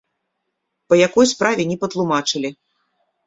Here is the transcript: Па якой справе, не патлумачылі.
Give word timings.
Па 0.93 0.97
якой 1.07 1.29
справе, 1.33 1.61
не 1.71 1.77
патлумачылі. 1.83 2.49